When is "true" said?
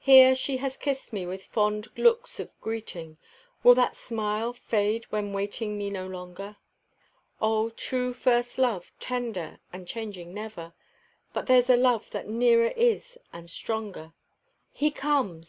7.70-8.12